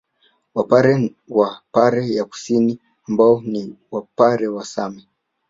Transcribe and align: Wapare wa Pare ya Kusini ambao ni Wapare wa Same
Wapare 0.55 0.93
wa 1.29 1.61
Pare 1.73 2.09
ya 2.09 2.25
Kusini 2.25 2.79
ambao 3.09 3.41
ni 3.41 3.75
Wapare 3.91 4.47
wa 4.47 4.65
Same 4.65 5.07